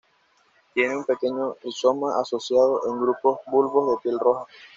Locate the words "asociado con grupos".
2.19-3.37